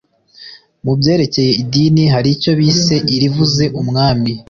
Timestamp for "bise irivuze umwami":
2.59-4.31